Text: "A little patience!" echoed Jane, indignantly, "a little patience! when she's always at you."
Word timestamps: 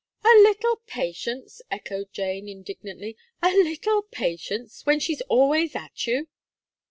"A 0.23 0.33
little 0.39 0.77
patience!" 0.87 1.61
echoed 1.69 2.11
Jane, 2.11 2.49
indignantly, 2.49 3.15
"a 3.43 3.49
little 3.51 4.01
patience! 4.01 4.83
when 4.83 4.99
she's 4.99 5.21
always 5.29 5.75
at 5.75 6.07
you." 6.07 6.27